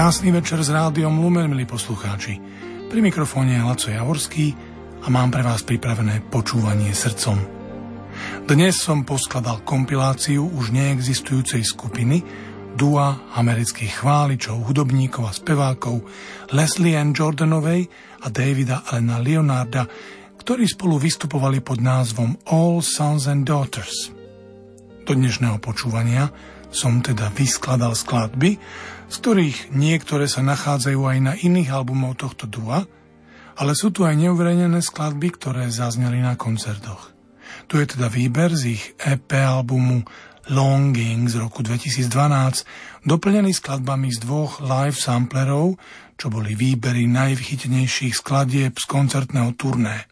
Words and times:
Krásny 0.00 0.32
večer 0.32 0.64
s 0.64 0.72
rádiom 0.72 1.20
Lumen, 1.20 1.52
milí 1.52 1.68
poslucháči. 1.68 2.40
Pri 2.88 3.04
mikrofóne 3.04 3.60
je 3.60 3.68
Laco 3.68 3.92
Javorský 3.92 4.56
a 5.04 5.12
mám 5.12 5.28
pre 5.28 5.44
vás 5.44 5.60
pripravené 5.60 6.24
počúvanie 6.24 6.88
srdcom. 6.96 7.36
Dnes 8.48 8.80
som 8.80 9.04
poskladal 9.04 9.60
kompiláciu 9.60 10.48
už 10.56 10.72
neexistujúcej 10.72 11.60
skupiny 11.60 12.24
dua 12.80 13.28
amerických 13.36 14.00
chváličov, 14.00 14.72
hudobníkov 14.72 15.28
a 15.28 15.36
spevákov 15.36 16.00
Leslie 16.56 16.96
Ann 16.96 17.12
Jordanovej 17.12 17.84
a 18.24 18.32
Davida 18.32 18.88
Elena 18.88 19.20
Leonarda, 19.20 19.84
ktorí 20.40 20.64
spolu 20.64 20.96
vystupovali 20.96 21.60
pod 21.60 21.76
názvom 21.76 22.40
All 22.48 22.80
Sons 22.80 23.28
and 23.28 23.44
Daughters. 23.44 24.16
Do 25.04 25.12
dnešného 25.12 25.60
počúvania 25.60 26.32
som 26.72 27.04
teda 27.04 27.28
vyskladal 27.36 27.92
skladby, 27.92 28.56
z 29.10 29.16
ktorých 29.18 29.74
niektoré 29.74 30.30
sa 30.30 30.46
nachádzajú 30.46 31.00
aj 31.02 31.18
na 31.18 31.34
iných 31.34 31.74
albumoch 31.74 32.14
tohto 32.14 32.46
dua, 32.46 32.86
ale 33.58 33.74
sú 33.74 33.90
tu 33.90 34.06
aj 34.06 34.14
neuverejnené 34.14 34.78
skladby, 34.80 35.34
ktoré 35.34 35.66
zazneli 35.68 36.22
na 36.22 36.38
koncertoch. 36.38 37.10
Tu 37.66 37.82
je 37.82 37.98
teda 37.98 38.06
výber 38.06 38.54
z 38.54 38.78
ich 38.78 38.84
EP 39.02 39.34
albumu 39.34 40.06
Longing 40.48 41.28
z 41.28 41.36
roku 41.36 41.60
2012, 41.60 42.06
doplnený 43.04 43.52
skladbami 43.52 44.08
z 44.14 44.18
dvoch 44.24 44.62
live 44.62 44.96
samplerov, 44.96 45.76
čo 46.16 46.26
boli 46.32 46.56
výbery 46.56 47.04
najvychytenejších 47.10 48.14
skladieb 48.16 48.78
z 48.78 48.84
koncertného 48.88 49.52
turné 49.58 50.06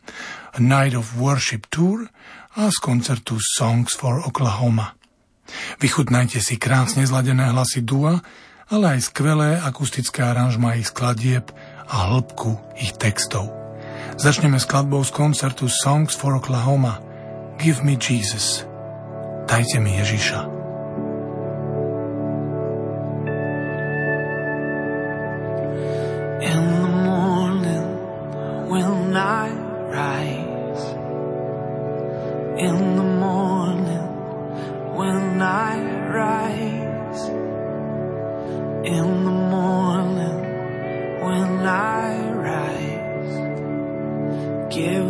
A 0.52 0.58
Night 0.60 0.98
of 0.98 1.16
Worship 1.16 1.70
Tour 1.70 2.06
a 2.58 2.68
z 2.68 2.76
koncertu 2.82 3.38
Songs 3.38 3.94
for 3.94 4.20
Oklahoma. 4.26 4.98
Vychutnajte 5.80 6.44
si 6.44 6.60
krásne 6.60 7.08
zladené 7.08 7.48
hlasy 7.48 7.80
dua, 7.80 8.20
ale 8.68 8.96
aj 8.96 9.12
skvelé 9.12 9.56
akustické 9.56 10.20
aranžma 10.24 10.76
ich 10.76 10.92
skladieb 10.92 11.48
a 11.88 12.12
hĺbku 12.12 12.60
ich 12.76 12.92
textov. 13.00 13.48
Začneme 14.20 14.60
skladbou 14.60 15.00
z 15.00 15.14
koncertu 15.14 15.70
Songs 15.72 16.12
for 16.12 16.36
Oklahoma 16.36 17.00
Give 17.56 17.80
me 17.82 17.96
Jesus. 17.96 18.68
Dajte 19.48 19.80
mi 19.80 19.96
Ježiša. 19.96 20.40
In 26.38 26.60
the 26.62 26.92
morning 27.02 27.88
when 28.70 29.16
I 29.16 29.50
rise 29.90 30.86
In 32.58 32.76
the 32.94 33.07
in 38.88 39.24
the 39.24 39.30
morning 39.30 40.40
when 41.20 41.66
I 41.66 42.30
rise. 42.48 43.34
Give 44.74 45.07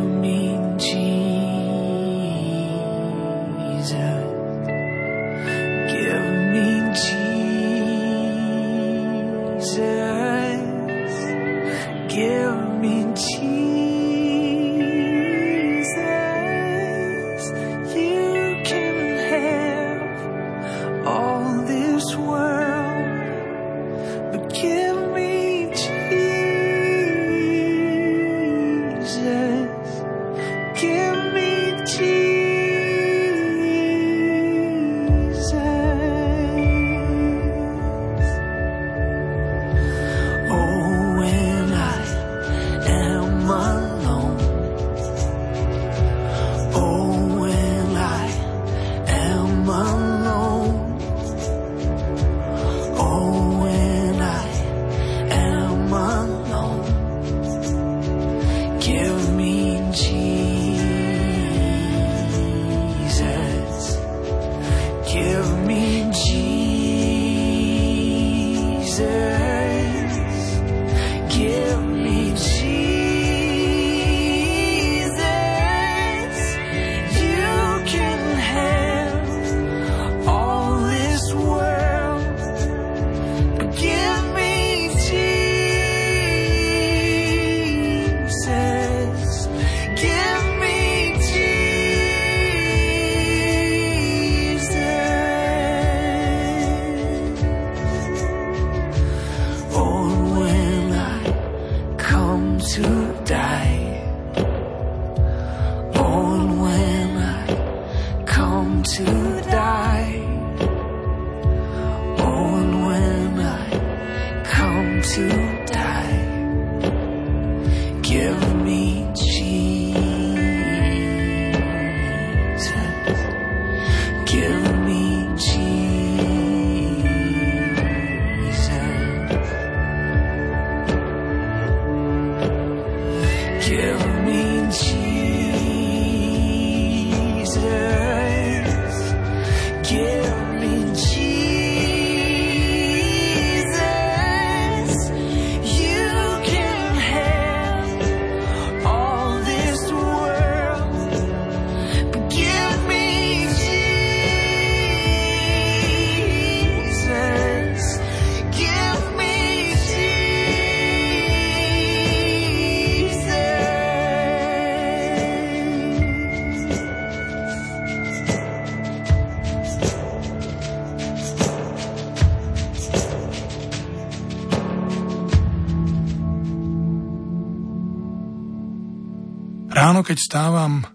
keď 180.09 180.25
stávam, 180.25 180.89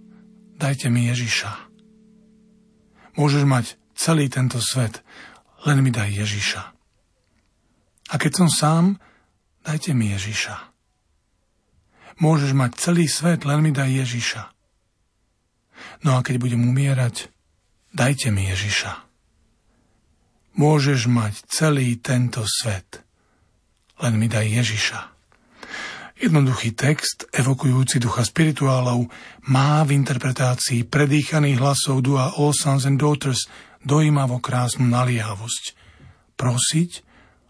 dajte 0.58 0.90
mi 0.90 1.06
Ježiša. 1.06 1.70
Môžeš 3.14 3.46
mať 3.46 3.78
celý 3.94 4.26
tento 4.26 4.58
svet, 4.58 5.06
len 5.70 5.86
mi 5.86 5.94
daj 5.94 6.18
Ježiša. 6.18 6.62
A 8.10 8.14
keď 8.18 8.32
som 8.34 8.50
sám, 8.50 8.86
dajte 9.62 9.94
mi 9.94 10.10
Ježiša. 10.10 10.58
Môžeš 12.26 12.58
mať 12.58 12.82
celý 12.82 13.06
svet, 13.06 13.46
len 13.46 13.62
mi 13.62 13.70
daj 13.70 14.02
Ježiša. 14.02 14.50
No 16.10 16.18
a 16.18 16.26
keď 16.26 16.42
budem 16.42 16.66
umierať, 16.66 17.30
dajte 17.94 18.34
mi 18.34 18.50
Ježiša. 18.50 18.98
Môžeš 20.58 21.06
mať 21.06 21.38
celý 21.54 22.02
tento 22.02 22.42
svet, 22.50 23.06
len 24.02 24.18
mi 24.18 24.26
daj 24.26 24.50
Ježiša. 24.50 25.13
Jednoduchý 26.14 26.78
text, 26.78 27.26
evokujúci 27.34 27.98
ducha 27.98 28.22
spirituálov, 28.22 29.10
má 29.50 29.82
v 29.82 29.98
interpretácii 29.98 30.86
predýchaných 30.86 31.58
hlasov 31.58 32.06
dua 32.06 32.38
All 32.38 32.54
Sons 32.54 32.86
and 32.86 33.02
Daughters 33.02 33.50
dojímavo 33.82 34.38
krásnu 34.38 34.86
naliehavosť. 34.86 35.64
Prosiť 36.38 36.92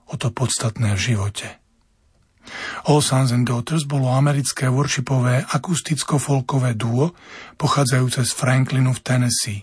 o 0.07 0.15
to 0.15 0.31
podstatné 0.31 0.95
v 0.95 1.03
živote. 1.11 1.47
All 2.87 2.99
Sons 2.99 3.31
and 3.31 3.47
Daughters 3.47 3.87
bolo 3.87 4.11
americké 4.11 4.67
worshipové 4.67 5.43
akusticko-folkové 5.47 6.75
duo 6.75 7.15
pochádzajúce 7.55 8.27
z 8.27 8.31
Franklinu 8.35 8.91
v 8.91 9.03
Tennessee. 9.03 9.61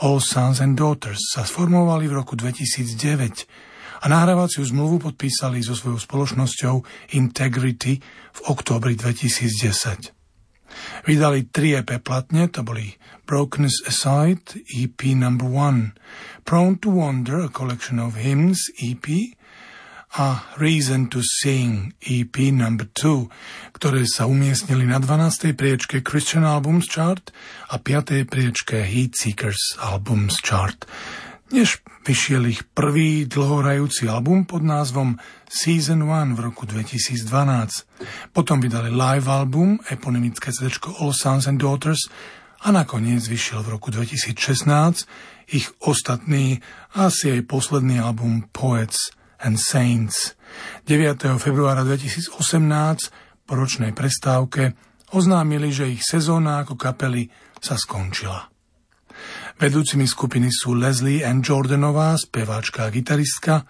All 0.00 0.20
Sons 0.20 0.60
and 0.60 0.76
Daughters 0.76 1.20
sa 1.32 1.44
sformovali 1.44 2.08
v 2.08 2.16
roku 2.20 2.36
2009 2.36 3.73
a 4.04 4.12
nahrávaciu 4.12 4.60
zmluvu 4.60 5.00
podpísali 5.00 5.64
so 5.64 5.72
svojou 5.72 5.96
spoločnosťou 5.96 6.84
Integrity 7.16 8.04
v 8.36 8.40
októbri 8.52 9.00
2010. 9.00 10.12
Vydali 11.08 11.48
tri 11.48 11.72
EP 11.80 11.88
platne, 12.04 12.52
to 12.52 12.60
boli 12.60 13.00
Brokenness 13.24 13.80
Aside, 13.88 14.60
EP 14.68 15.00
number 15.16 15.48
one, 15.48 15.96
Prone 16.44 16.76
to 16.84 16.92
Wonder, 16.92 17.48
a 17.48 17.48
collection 17.48 17.96
of 17.96 18.20
hymns, 18.20 18.68
EP, 18.76 19.08
a 20.14 20.46
Reason 20.60 21.08
to 21.08 21.24
Sing 21.24 21.96
EP 22.04 22.36
number 22.54 22.86
2, 22.86 23.74
ktoré 23.74 24.06
sa 24.06 24.30
umiestnili 24.30 24.86
na 24.86 25.02
12. 25.02 25.56
priečke 25.58 26.06
Christian 26.06 26.46
Albums 26.46 26.86
Chart 26.86 27.34
a 27.72 27.80
5. 27.82 28.22
priečke 28.28 28.84
Heat 28.84 29.18
Seekers 29.18 29.80
Albums 29.82 30.38
Chart. 30.38 30.86
Než 31.52 31.84
vyšiel 32.08 32.48
ich 32.48 32.64
prvý 32.72 33.28
dlhorajúci 33.28 34.08
album 34.08 34.48
pod 34.48 34.64
názvom 34.64 35.20
Season 35.44 36.00
1 36.00 36.36
v 36.36 36.40
roku 36.40 36.64
2012. 36.64 37.26
Potom 38.32 38.60
vydali 38.64 38.88
live 38.88 39.28
album, 39.28 39.76
eponymické 39.88 40.52
CD 40.52 40.72
All 41.00 41.12
Sons 41.12 41.44
and 41.44 41.60
Daughters 41.60 42.08
a 42.64 42.72
nakoniec 42.72 43.28
vyšiel 43.28 43.60
v 43.60 43.76
roku 43.76 43.92
2016 43.92 45.04
ich 45.52 45.68
ostatný, 45.84 46.64
asi 46.96 47.36
aj 47.36 47.40
posledný 47.44 48.00
album 48.00 48.48
Poets– 48.48 48.96
and 49.44 49.60
Saints. 49.60 50.34
9. 50.88 51.36
februára 51.36 51.84
2018 51.84 53.44
po 53.44 53.52
ročnej 53.52 53.92
prestávke 53.92 54.72
oznámili, 55.12 55.68
že 55.70 55.92
ich 55.92 56.02
sezóna 56.02 56.64
ako 56.64 56.80
kapely 56.80 57.28
sa 57.60 57.76
skončila. 57.76 58.53
Vedúcimi 59.54 60.04
skupiny 60.10 60.50
sú 60.50 60.74
Leslie 60.74 61.22
Ann 61.22 61.38
Jordanová, 61.38 62.18
speváčka 62.18 62.86
a 62.86 62.92
gitaristka, 62.92 63.62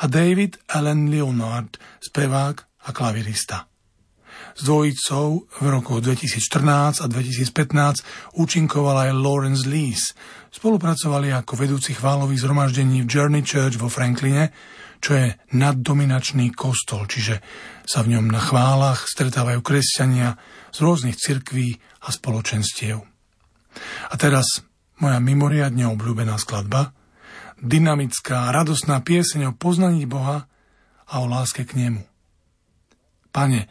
a 0.00 0.04
David 0.08 0.56
Allen 0.72 1.12
Leonard, 1.12 1.76
spevák 2.00 2.56
a 2.88 2.90
klavirista. 2.96 3.68
S 4.56 4.64
dvojicou 4.64 5.44
v 5.60 5.66
rokoch 5.68 6.00
2014 6.00 7.04
a 7.04 7.06
2015 7.08 8.36
účinkovala 8.40 9.08
aj 9.08 9.12
Lawrence 9.12 9.68
Lees. 9.68 10.16
Spolupracovali 10.48 11.28
ako 11.32 11.52
vedúci 11.60 11.92
chválových 11.92 12.40
zhromaždení 12.40 13.04
v 13.04 13.08
Journey 13.08 13.44
Church 13.44 13.76
vo 13.76 13.92
Frankline 13.92 14.48
čo 15.00 15.12
je 15.12 15.28
naddominačný 15.52 16.56
kostol, 16.56 17.04
čiže 17.04 17.40
sa 17.84 18.02
v 18.02 18.16
ňom 18.16 18.32
na 18.32 18.40
chválach 18.40 19.04
stretávajú 19.06 19.60
kresťania 19.60 20.34
z 20.72 20.78
rôznych 20.82 21.14
cirkví 21.14 21.76
a 22.04 22.08
spoločenstiev. 22.10 22.96
A 24.10 24.14
teraz 24.16 24.64
moja 25.00 25.18
mimoriadne 25.20 25.84
obľúbená 25.92 26.40
skladba, 26.40 26.96
dynamická, 27.60 28.52
radosná 28.52 29.00
pieseň 29.00 29.52
o 29.52 29.56
poznaní 29.56 30.04
Boha 30.08 30.48
a 31.08 31.14
o 31.20 31.26
láske 31.28 31.64
k 31.64 31.76
nemu. 31.76 32.02
Pane, 33.32 33.68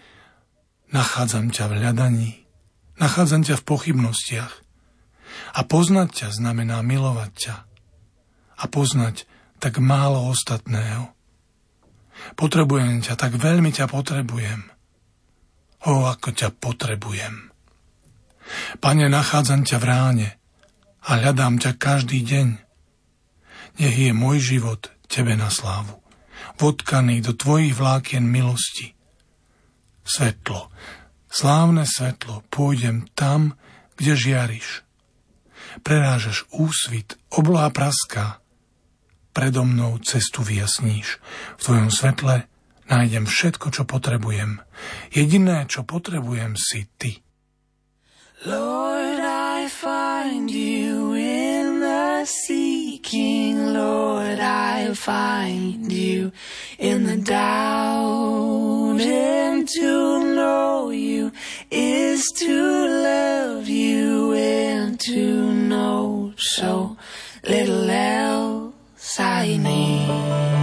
nachádzam 0.93 1.49
ťa 1.49 1.65
v 1.69 1.73
hľadaní, 1.81 2.31
nachádzam 3.01 3.41
ťa 3.41 3.55
v 3.61 3.67
pochybnostiach. 3.67 4.53
A 5.57 5.61
poznať 5.65 6.09
ťa 6.13 6.27
znamená 6.37 6.79
milovať 6.85 7.31
ťa. 7.33 7.55
A 8.55 8.63
poznať 8.71 9.27
tak 9.59 9.81
málo 9.81 10.31
ostatného. 10.31 11.11
Potrebujem 12.39 13.03
ťa, 13.03 13.19
tak 13.19 13.35
veľmi 13.35 13.73
ťa 13.73 13.91
potrebujem. 13.91 14.71
O, 15.85 16.07
ako 16.07 16.31
ťa 16.31 16.55
potrebujem. 16.55 17.51
Pane, 18.79 19.05
nachádzam 19.09 19.65
ťa 19.65 19.77
v 19.81 19.85
ráne 19.85 20.29
a 21.05 21.21
hľadám 21.21 21.61
ťa 21.61 21.77
každý 21.77 22.25
deň. 22.25 22.47
Nech 23.77 23.97
je 23.97 24.11
môj 24.15 24.41
život 24.41 24.89
Tebe 25.05 25.37
na 25.37 25.53
slávu, 25.53 26.01
vodkaný 26.57 27.21
do 27.21 27.37
Tvojich 27.37 27.77
vlákien 27.77 28.25
milosti. 28.25 28.97
Svetlo, 30.01 30.73
slávne 31.29 31.85
svetlo, 31.85 32.41
pôjdem 32.49 33.05
tam, 33.13 33.53
kde 33.95 34.13
žiariš. 34.17 34.81
Prerážaš 35.85 36.47
úsvit, 36.55 37.19
obloha 37.29 37.69
praská, 37.69 38.39
predo 39.35 39.67
mnou 39.67 39.99
cestu 39.99 40.41
vyjasníš. 40.41 41.19
V 41.59 41.61
tvojom 41.61 41.89
svetle 41.91 42.47
nájdem 42.87 43.27
všetko, 43.27 43.67
čo 43.75 43.83
potrebujem. 43.83 44.63
Jediné, 45.11 45.67
čo 45.67 45.83
potrebujem, 45.83 46.55
si 46.55 46.87
ty. 46.95 47.19
Lord, 48.45 49.19
I 49.19 49.67
find 49.67 50.47
you 50.51 50.84
in 52.25 52.27
seeking. 52.27 53.73
Lord, 53.73 54.39
I 54.39 54.93
find 54.93 55.91
you 55.91 56.31
in 56.79 57.03
the 57.05 57.17
doubt. 57.17 58.99
And 58.99 59.67
to 59.67 60.35
know 60.35 60.89
you 60.89 61.31
is 61.69 62.23
to 62.37 62.87
love 62.87 63.67
you 63.67 64.33
and 64.33 64.99
to 65.01 65.53
know 65.53 66.33
so 66.37 66.97
little 67.43 67.89
else. 67.89 69.19
I 69.19 69.57
need 69.57 70.54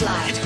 Bože 0.00 0.39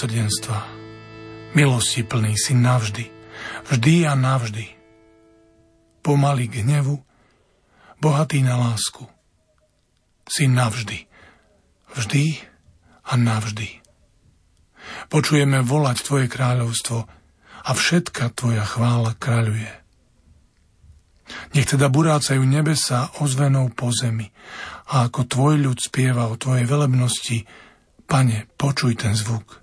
milosrdenstva, 0.00 0.64
milosti 1.52 2.00
plný 2.08 2.32
si 2.32 2.56
navždy, 2.56 3.04
vždy 3.68 4.08
a 4.08 4.16
navždy. 4.16 4.64
Pomalý 6.00 6.48
k 6.48 6.64
hnevu, 6.64 7.04
bohatý 8.00 8.40
na 8.40 8.56
lásku. 8.56 9.04
Si 10.24 10.48
navždy, 10.48 11.04
vždy 11.92 12.40
a 13.04 13.12
navždy. 13.12 13.84
Počujeme 15.12 15.60
volať 15.60 16.00
Tvoje 16.00 16.32
kráľovstvo 16.32 16.98
a 17.60 17.70
všetka 17.76 18.32
Tvoja 18.32 18.64
chvála 18.64 19.12
kráľuje. 19.20 19.68
Nech 21.52 21.68
teda 21.68 21.92
burácajú 21.92 22.40
nebesa 22.40 23.12
ozvenou 23.20 23.68
po 23.68 23.92
zemi 23.92 24.32
a 24.96 25.12
ako 25.12 25.28
Tvoj 25.28 25.60
ľud 25.60 25.76
spieva 25.76 26.32
o 26.32 26.40
Tvojej 26.40 26.64
velebnosti, 26.64 27.44
Pane, 28.08 28.48
počuj 28.56 28.96
ten 28.96 29.12
zvuk. 29.12 29.60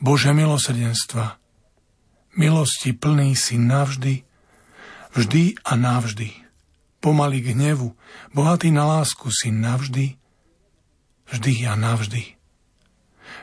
Bože 0.00 0.32
milosrdenstva, 0.32 1.40
milosti 2.36 2.94
plný 2.94 3.36
si 3.36 3.58
navždy, 3.58 4.24
vždy 5.14 5.44
a 5.66 5.72
navždy. 5.76 6.30
Pomaly 7.00 7.40
k 7.40 7.56
hnevu, 7.56 7.96
bohatý 8.36 8.68
na 8.68 8.84
lásku 8.84 9.32
si 9.32 9.48
navždy, 9.48 10.20
vždy 11.32 11.52
a 11.64 11.72
navždy. 11.72 12.36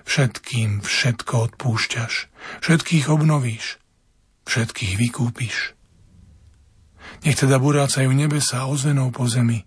Všetkým 0.06 0.86
všetko 0.86 1.34
odpúšťaš, 1.51 2.29
všetkých 2.62 3.06
obnovíš, 3.10 3.82
všetkých 4.46 4.94
vykúpiš. 5.01 5.74
Nech 7.25 7.38
teda 7.39 7.58
burácajú 7.58 8.13
nebesa 8.13 8.70
ozvenou 8.70 9.10
po 9.10 9.25
zemi 9.25 9.65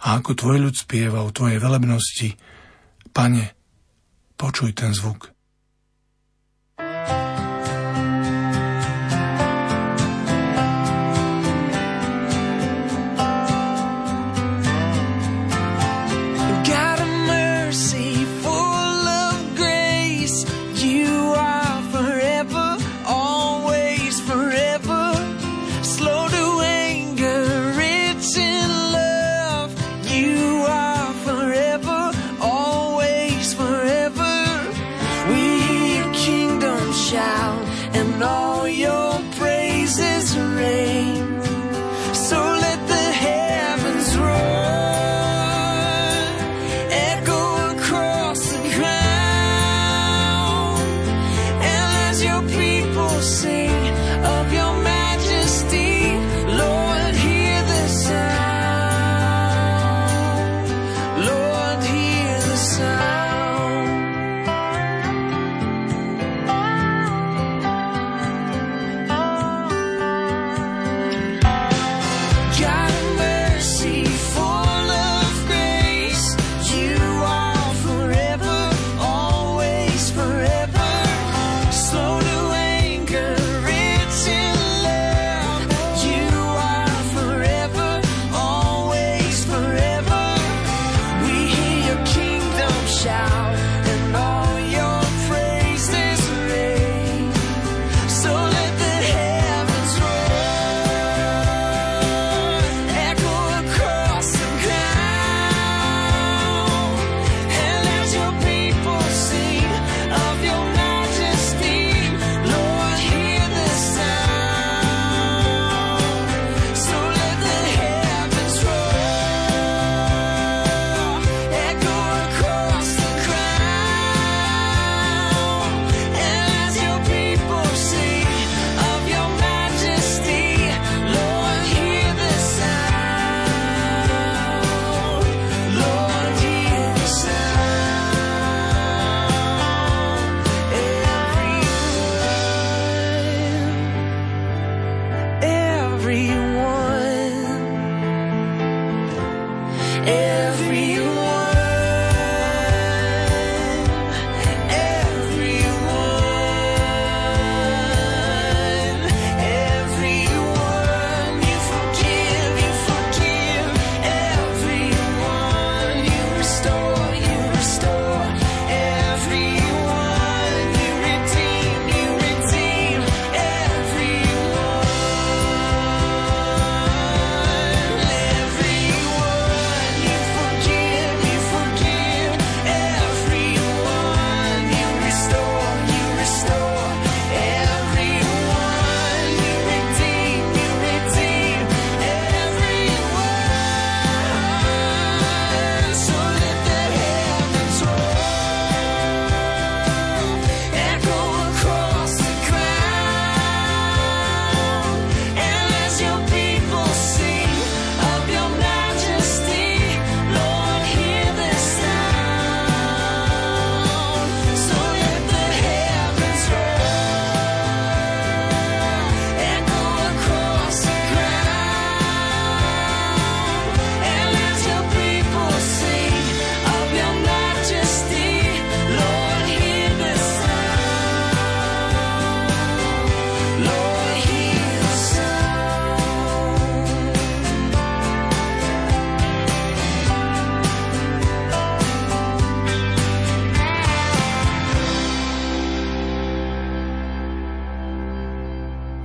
a 0.00 0.20
ako 0.20 0.36
tvoj 0.36 0.58
ľud 0.68 0.76
spieva 0.76 1.24
o 1.24 1.32
tvojej 1.32 1.56
velebnosti, 1.56 2.36
Pane, 3.10 3.44
počuj 4.38 4.70
ten 4.72 4.94
zvuk. 4.94 5.34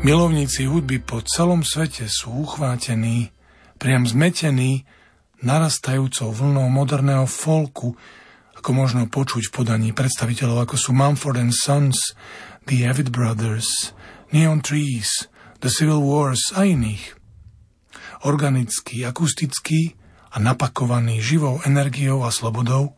Milovníci 0.05 0.69
hudby 0.69 1.01
po 1.01 1.25
celom 1.25 1.65
svete 1.65 2.05
sú 2.05 2.45
uchvátení, 2.45 3.33
priam 3.81 4.05
zmetení 4.05 4.85
narastajúcou 5.41 6.29
vlnou 6.29 6.69
moderného 6.69 7.25
folku, 7.25 7.97
ako 8.53 8.69
možno 8.69 9.09
počuť 9.09 9.49
v 9.49 9.55
podaní 9.57 9.89
predstaviteľov 9.97 10.69
ako 10.69 10.75
sú 10.77 10.93
Mumford 10.93 11.41
and 11.41 11.57
Sons, 11.57 11.97
The 12.69 12.85
Avid 12.85 13.09
Brothers, 13.09 13.97
Neon 14.29 14.61
Trees, 14.61 15.25
The 15.65 15.73
Civil 15.73 16.05
Wars 16.05 16.53
a 16.53 16.69
iných. 16.69 17.17
Organický, 18.29 19.09
akustický 19.09 19.97
a 20.29 20.37
napakovaný 20.37 21.17
živou 21.17 21.65
energiou 21.65 22.21
a 22.21 22.29
slobodou, 22.29 22.93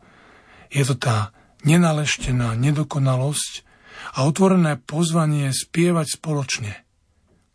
je 0.68 0.84
to 0.84 1.00
tá 1.00 1.32
nenaleštená 1.64 2.52
nedokonalosť 2.52 3.64
a 4.12 4.28
otvorené 4.28 4.76
pozvanie 4.76 5.48
spievať 5.56 6.20
spoločne– 6.20 6.72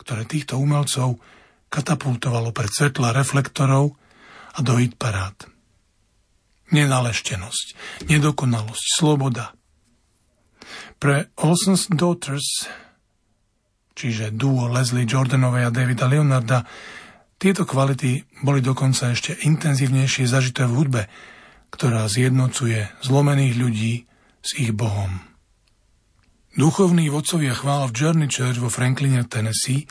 ktoré 0.04 0.28
týchto 0.28 0.60
umelcov 0.60 1.18
katapultovalo 1.72 2.52
pred 2.52 2.70
svetla 2.70 3.16
reflektorov 3.16 3.96
a 4.54 4.60
do 4.62 4.78
hit. 4.78 4.94
Nenaleštenosť, 6.70 7.66
nedokonalosť, 8.12 8.86
sloboda. 9.00 9.58
Pre 11.02 11.34
Olsen's 11.42 11.90
Daughters, 11.90 12.70
čiže 13.98 14.34
duo 14.34 14.70
Leslie 14.70 15.10
Jordanovej 15.10 15.70
a 15.70 15.74
Davida 15.74 16.06
Leonarda, 16.06 16.66
tieto 17.38 17.68
kvality 17.68 18.24
boli 18.46 18.64
dokonca 18.64 19.12
ešte 19.12 19.36
intenzívnejšie 19.44 20.30
zažité 20.30 20.64
v 20.64 20.76
hudbe, 20.80 21.02
ktorá 21.74 22.08
zjednocuje 22.08 22.88
zlomených 23.04 23.54
ľudí 23.58 23.94
s 24.40 24.50
ich 24.62 24.72
Bohom. 24.72 25.33
Duchovní 26.54 27.10
vodcovia 27.10 27.58
chvál 27.58 27.90
v 27.90 27.98
Journey 27.98 28.30
Church 28.30 28.62
vo 28.62 28.70
Frankline, 28.70 29.26
Tennessee, 29.26 29.90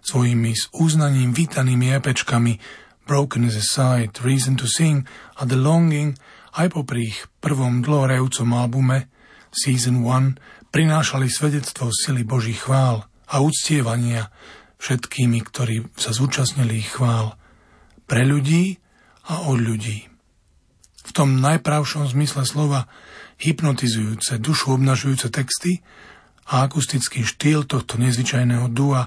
svojimi 0.00 0.56
s 0.56 0.72
uznaním 0.72 1.36
vítanými 1.36 1.92
epečkami 2.00 2.56
Broken 3.04 3.44
is 3.44 3.60
a 3.60 3.64
Sight, 3.64 4.24
Reason 4.24 4.56
to 4.56 4.64
Sing 4.64 5.04
a 5.36 5.44
The 5.44 5.60
Longing 5.60 6.16
aj 6.56 6.72
popri 6.72 7.12
ich 7.12 7.28
prvom 7.44 7.84
dlhorejúcom 7.84 8.48
albume 8.56 9.12
Season 9.52 10.00
1 10.00 10.72
prinášali 10.72 11.28
svedectvo 11.28 11.92
sily 11.92 12.24
Božích 12.24 12.64
chvál 12.64 13.04
a 13.28 13.44
uctievania 13.44 14.32
všetkými, 14.80 15.44
ktorí 15.44 15.92
sa 15.92 16.16
zúčastnili 16.16 16.88
ich 16.88 16.88
chvál 16.88 17.36
pre 18.08 18.24
ľudí 18.24 18.80
a 19.28 19.44
od 19.44 19.60
ľudí. 19.60 20.08
V 21.04 21.10
tom 21.12 21.36
najpravšom 21.44 22.08
zmysle 22.08 22.48
slova 22.48 22.88
hypnotizujúce, 23.38 24.42
dušu 24.42 24.74
obnažujúce 24.74 25.30
texty 25.30 25.80
a 26.50 26.66
akustický 26.66 27.22
štýl 27.22 27.64
tohto 27.64 27.96
nezvyčajného 27.98 28.66
dua 28.70 29.06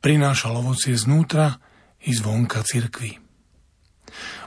prinášal 0.00 0.56
ovocie 0.56 0.96
znútra 0.96 1.60
i 2.04 2.16
zvonka 2.16 2.64
cirkvy. 2.64 3.20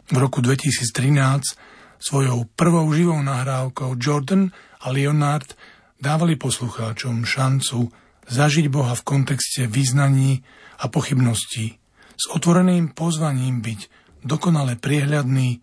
V 0.10 0.16
roku 0.18 0.42
2013 0.42 2.02
svojou 2.02 2.50
prvou 2.58 2.90
živou 2.92 3.22
nahrávkou 3.22 3.96
Jordan 3.96 4.52
a 4.84 4.92
Leonard 4.92 5.56
dávali 6.02 6.36
poslucháčom 6.36 7.24
šancu 7.24 7.88
zažiť 8.28 8.68
Boha 8.68 8.92
v 8.98 9.06
kontexte 9.08 9.70
význaní 9.72 10.44
a 10.84 10.92
pochybností 10.92 11.80
s 12.14 12.26
otvoreným 12.32 12.92
pozvaním 12.92 13.64
byť 13.64 13.80
dokonale 14.24 14.76
priehľadný 14.80 15.60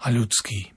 a 0.00 0.06
ľudský. 0.10 0.74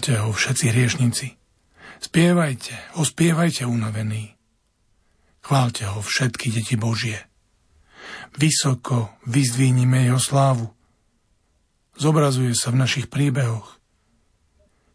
Chváľte 0.00 0.24
ho 0.24 0.32
všetci 0.32 0.64
hriešnici. 0.72 1.26
Spievajte, 2.00 2.72
ospievajte 2.96 3.68
unavení. 3.68 4.32
Chváľte 5.44 5.92
ho 5.92 6.00
všetky 6.00 6.48
deti 6.48 6.80
Božie. 6.80 7.20
Vysoko 8.40 9.20
vyzdvínime 9.28 10.08
jeho 10.08 10.16
slávu. 10.16 10.72
Zobrazuje 12.00 12.56
sa 12.56 12.72
v 12.72 12.80
našich 12.80 13.12
príbehoch. 13.12 13.76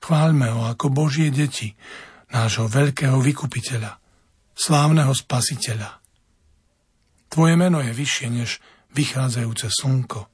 Chváľme 0.02 0.50
ho 0.50 0.65
ako 0.74 0.89
Božie 0.89 1.30
deti, 1.30 1.78
nášho 2.34 2.65
veľkého 2.65 3.22
vykupiteľa, 3.22 4.02
slávneho 4.58 5.13
spasiteľa. 5.13 6.02
Tvoje 7.30 7.54
meno 7.54 7.78
je 7.78 7.94
vyššie 7.94 8.28
než 8.34 8.58
vychádzajúce 8.98 9.70
slnko. 9.70 10.26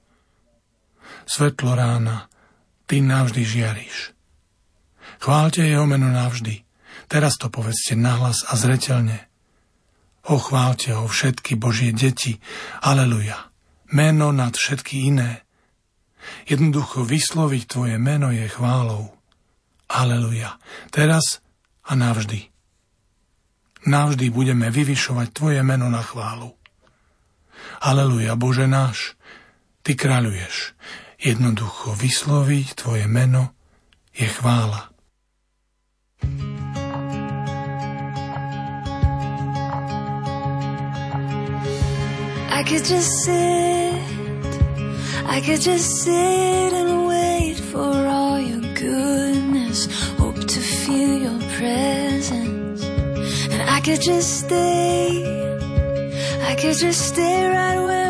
Svetlo 1.27 1.75
rána, 1.75 2.31
ty 2.87 3.03
navždy 3.03 3.43
žiariš. 3.43 4.15
Chváľte 5.21 5.61
jeho 5.61 5.85
meno 5.85 6.09
navždy. 6.09 6.65
Teraz 7.05 7.37
to 7.37 7.53
povedzte 7.53 7.93
nahlas 7.93 8.41
a 8.49 8.57
zretelne. 8.57 9.29
Ochváľte 10.25 10.97
ho 10.97 11.05
všetky 11.05 11.61
Božie 11.61 11.93
deti. 11.93 12.41
Aleluja. 12.81 13.53
Meno 13.93 14.33
nad 14.33 14.57
všetky 14.57 15.13
iné. 15.13 15.45
Jednoducho 16.49 17.05
vysloviť 17.05 17.63
tvoje 17.69 17.95
meno 18.01 18.33
je 18.33 18.49
chválou. 18.49 19.13
Aleluja. 19.93 20.57
Teraz 20.89 21.45
a 21.85 21.93
navždy. 21.93 22.49
Navždy 23.85 24.29
budeme 24.29 24.73
vyvyšovať 24.73 25.27
tvoje 25.33 25.61
meno 25.61 25.89
na 25.89 26.01
chválu. 26.01 26.53
Aleluja, 27.81 28.37
Bože 28.37 28.69
náš, 28.69 29.17
Ty 29.81 29.97
kráľuješ. 29.97 30.77
Jednoducho 31.17 31.97
vysloviť 31.97 32.67
Tvoje 32.77 33.05
meno 33.09 33.57
je 34.13 34.29
chvála. 34.29 34.90
I 42.61 42.63
could 42.63 42.85
just 42.85 43.11
sit, 43.23 43.93
I 45.25 45.41
could 45.43 45.61
just 45.61 46.03
sit 46.03 46.73
and 46.73 47.07
wait 47.07 47.55
for 47.55 48.07
all 48.07 48.39
your 48.39 48.61
goodness, 48.75 49.87
hope 50.17 50.39
to 50.39 50.59
feel 50.59 51.21
your 51.27 51.39
presence. 51.57 52.83
And 53.51 53.61
I 53.69 53.79
could 53.81 54.01
just 54.01 54.45
stay, 54.45 55.25
I 56.49 56.55
could 56.55 56.77
just 56.77 57.07
stay 57.13 57.47
right 57.47 57.79
where 57.79 58.00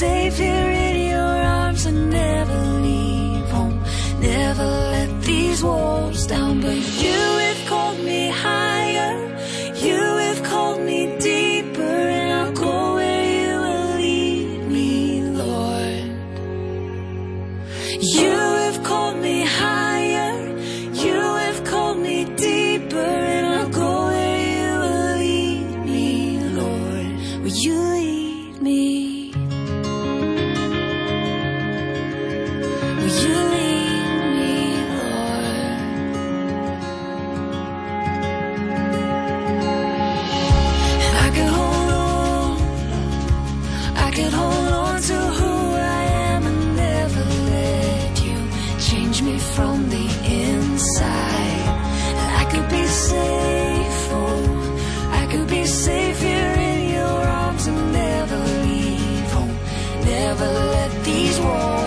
Save 0.00 0.40
you. 0.40 0.59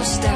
stop. 0.03 0.32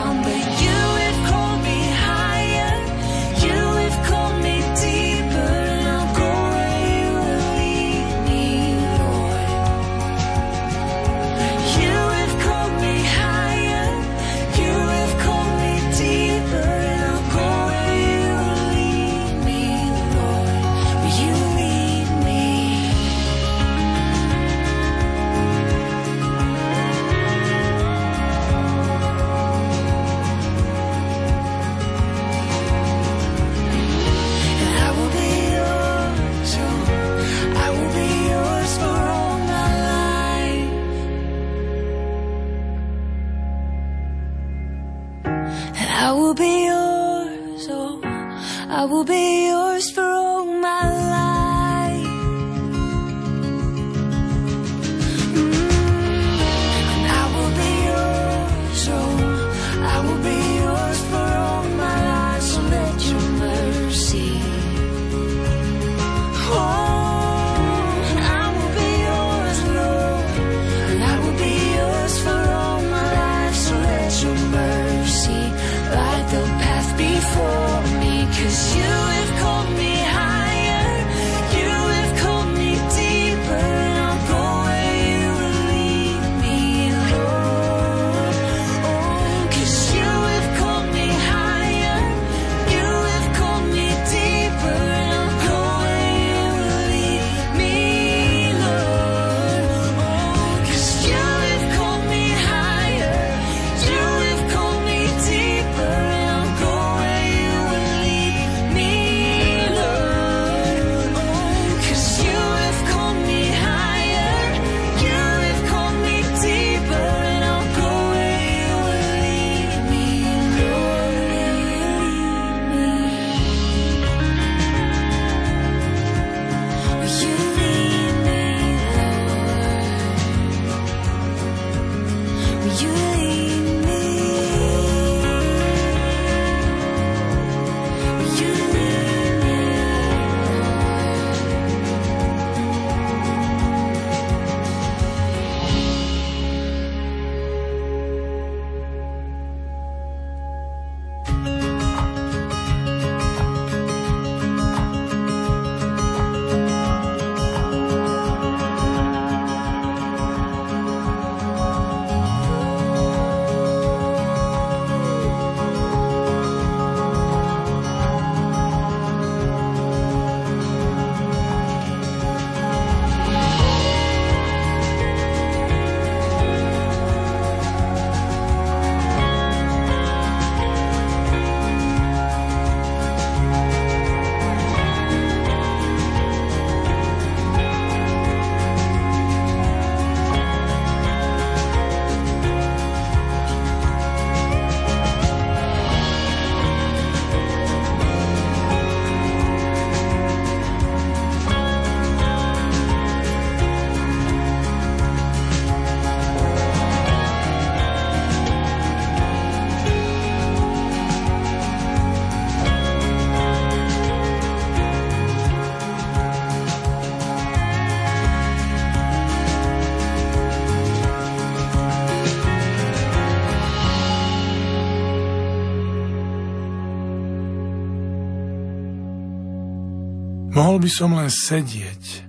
Mohol 230.57 230.77
by 230.81 230.89
som 230.89 231.13
len 231.13 231.29
sedieť, 231.29 232.25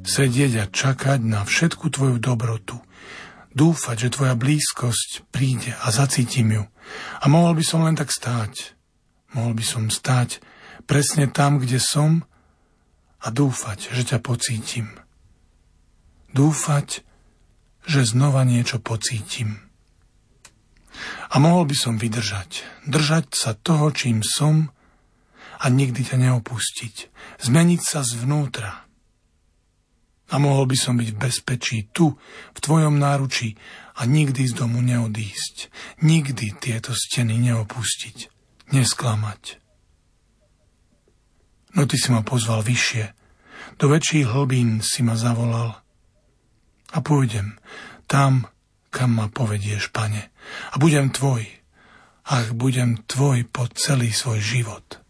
sedieť 0.00 0.52
a 0.56 0.64
čakať 0.72 1.20
na 1.20 1.44
všetku 1.44 1.92
tvoju 1.92 2.16
dobrotu, 2.16 2.80
dúfať, 3.52 4.08
že 4.08 4.14
tvoja 4.16 4.32
blízkosť 4.40 5.28
príde 5.28 5.76
a 5.76 5.92
zacítim 5.92 6.48
ju. 6.48 6.64
A 7.20 7.28
mohol 7.28 7.52
by 7.52 7.60
som 7.60 7.84
len 7.84 7.92
tak 7.92 8.08
stáť. 8.08 8.72
Mohol 9.36 9.52
by 9.60 9.64
som 9.68 9.92
stáť 9.92 10.40
presne 10.88 11.28
tam, 11.28 11.60
kde 11.60 11.76
som 11.76 12.24
a 13.20 13.28
dúfať, 13.28 13.92
že 13.92 14.16
ťa 14.16 14.24
pocítim. 14.24 14.88
Dúfať, 16.32 17.04
že 17.84 18.00
znova 18.08 18.48
niečo 18.48 18.80
pocítim. 18.80 19.60
A 21.28 21.36
mohol 21.36 21.68
by 21.68 21.76
som 21.76 22.00
vydržať, 22.00 22.64
držať 22.88 23.36
sa 23.36 23.52
toho, 23.52 23.92
čím 23.92 24.24
som 24.24 24.72
a 25.58 25.64
nikdy 25.66 26.06
ťa 26.06 26.16
neopustiť, 26.18 26.96
zmeniť 27.42 27.80
sa 27.82 28.06
zvnútra. 28.06 28.86
A 30.28 30.34
mohol 30.36 30.68
by 30.68 30.76
som 30.76 30.94
byť 31.00 31.08
v 31.16 31.20
bezpečí 31.20 31.78
tu, 31.90 32.14
v 32.52 32.58
tvojom 32.60 33.00
náručí 33.00 33.56
a 33.96 34.04
nikdy 34.04 34.44
z 34.46 34.54
domu 34.54 34.84
neodísť, 34.84 35.72
nikdy 36.04 36.54
tieto 36.60 36.92
steny 36.92 37.40
neopustiť, 37.40 38.16
nesklamať. 38.70 39.58
No 41.74 41.88
ty 41.88 41.96
si 41.96 42.12
ma 42.12 42.20
pozval 42.20 42.60
vyššie, 42.60 43.04
do 43.78 43.86
väčších 43.88 44.26
hlbín 44.28 44.84
si 44.84 45.00
ma 45.02 45.16
zavolal. 45.16 45.80
A 46.92 46.98
pôjdem 47.04 47.56
tam, 48.08 48.48
kam 48.88 49.16
ma 49.16 49.28
povedieš, 49.28 49.92
pane, 49.92 50.32
a 50.72 50.74
budem 50.80 51.12
tvoj, 51.12 51.44
ach, 52.28 52.52
budem 52.56 53.04
tvoj 53.04 53.44
po 53.48 53.68
celý 53.72 54.12
svoj 54.12 54.40
život. 54.40 55.07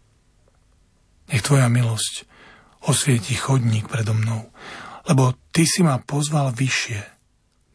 Nech 1.28 1.44
tvoja 1.44 1.68
milosť 1.68 2.24
osvieti 2.88 3.36
chodník 3.36 3.88
predo 3.88 4.16
mnou, 4.16 4.48
lebo 5.08 5.36
ty 5.52 5.68
si 5.68 5.84
ma 5.84 6.00
pozval 6.00 6.56
vyššie. 6.56 7.00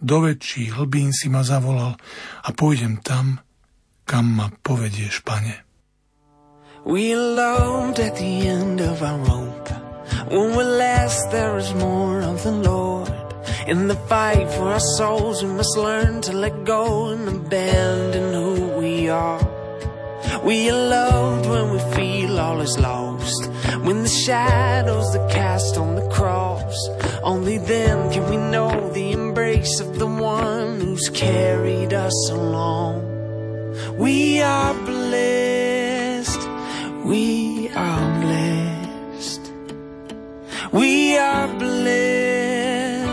Do 0.03 0.25
väčších 0.25 0.75
hlbín 0.75 1.15
si 1.15 1.31
ma 1.31 1.45
zavolal 1.45 1.95
a 2.43 2.49
pôjdem 2.51 2.99
tam, 2.99 3.39
kam 4.03 4.35
ma 4.35 4.51
povedieš, 4.51 5.23
pane. 5.23 5.63
We 6.83 7.15
loved 7.15 8.03
at 8.03 8.19
the 8.19 8.35
end 8.43 8.83
of 8.83 8.99
our 8.99 9.15
rope. 9.23 9.71
When 10.27 10.51
we're 10.51 10.75
last, 10.75 11.31
there 11.31 11.55
is 11.55 11.71
more 11.79 12.19
of 12.19 12.43
the 12.43 12.51
Lord. 12.51 13.07
In 13.67 13.87
the 13.87 13.95
fight 14.11 14.51
for 14.51 14.75
our 14.75 14.83
souls, 14.99 15.43
we 15.43 15.49
must 15.55 15.77
learn 15.77 16.19
to 16.27 16.33
let 16.33 16.65
go 16.65 17.15
and 17.15 17.23
abandon 17.29 18.33
who 18.33 18.75
we 18.75 19.07
are. 19.07 19.52
We 20.43 20.69
are 20.69 20.87
loved 20.89 21.49
when 21.49 21.71
we 21.71 21.79
feel 21.95 22.37
all 22.37 22.59
is 22.59 22.77
lost. 22.77 23.49
When 23.83 24.03
the 24.03 24.09
shadows 24.09 25.15
are 25.15 25.29
cast 25.29 25.77
on 25.77 25.95
the 25.95 26.09
cross, 26.09 26.75
only 27.23 27.59
then 27.59 28.11
can 28.11 28.29
we 28.29 28.35
know 28.35 28.89
the 28.91 29.13
embrace 29.13 29.79
of 29.79 29.97
the 29.99 30.05
one 30.05 30.81
who's 30.81 31.09
carried 31.13 31.93
us 31.93 32.29
along. 32.29 33.03
We 33.97 34.41
are 34.41 34.73
blessed. 34.73 36.41
We 37.05 37.69
are 37.69 38.21
blessed. 38.21 39.51
We 40.73 41.17
are 41.17 41.47
blessed. 41.57 43.03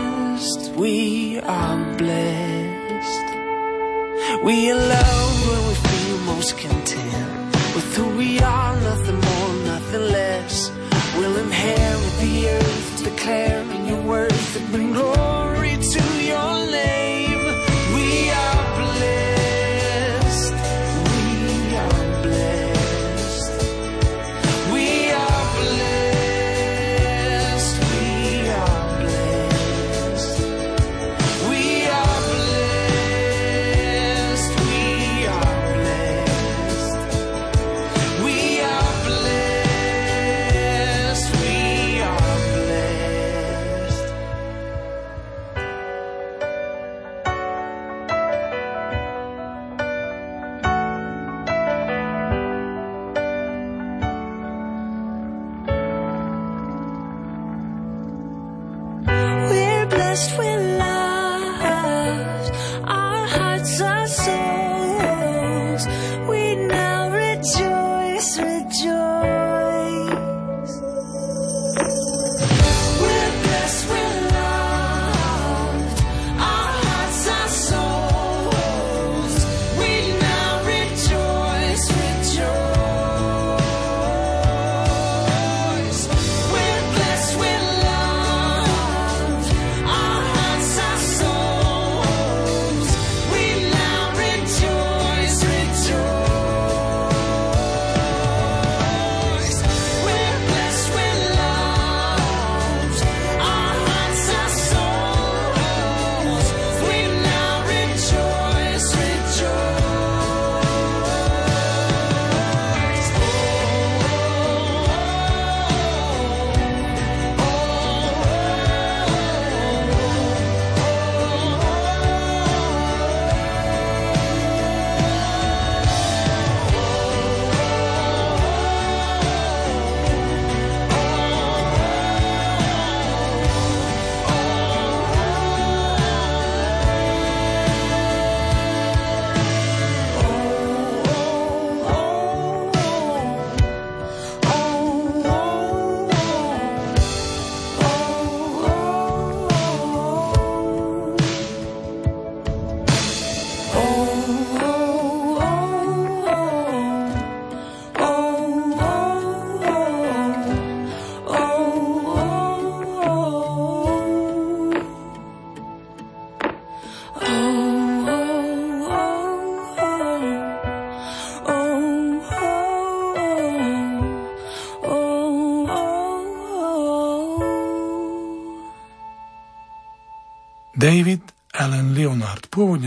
We 0.75 1.39
are 1.39 1.97
blessed. 1.97 3.27
We 4.43 4.71
are 4.71 4.75
loved 4.75 5.47
when 5.47 5.67
we 5.69 5.75
feel 5.75 6.17
most 6.33 6.57
who 6.57 6.80
we 8.21 8.39
are, 8.39 8.75
nothing 8.81 9.19
more, 9.29 9.53
nothing 9.73 10.05
less. 10.17 10.71
We'll 11.15 11.37
inherit 11.37 12.13
the 12.25 12.49
earth, 12.49 13.03
declaring 13.03 13.70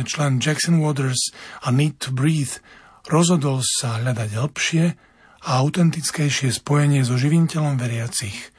Člen 0.05 0.41
Jackson 0.41 0.81
Waters 0.81 1.33
a 1.65 1.73
Need 1.75 2.01
to 2.05 2.15
Breathe, 2.15 2.61
rozhodol 3.09 3.61
sa 3.65 4.01
hľadať 4.01 4.31
lepšie 4.37 4.85
a 5.45 5.51
autentickejšie 5.61 6.55
spojenie 6.55 7.05
so 7.05 7.21
živiteľom 7.21 7.77
veriacich, 7.77 8.55